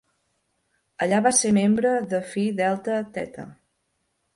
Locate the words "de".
2.15-2.25